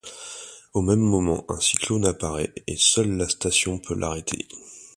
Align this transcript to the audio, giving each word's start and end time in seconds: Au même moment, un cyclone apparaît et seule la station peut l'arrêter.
Au 0.73 0.81
même 0.81 0.97
moment, 0.99 1.45
un 1.47 1.59
cyclone 1.59 2.07
apparaît 2.07 2.51
et 2.65 2.75
seule 2.75 3.11
la 3.17 3.29
station 3.29 3.77
peut 3.77 3.93
l'arrêter. 3.93 4.47